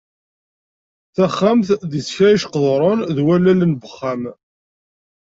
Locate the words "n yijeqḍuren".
2.29-2.99